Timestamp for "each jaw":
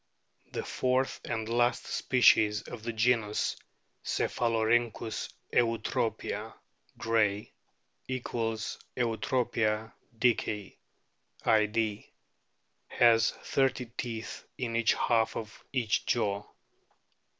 15.71-16.47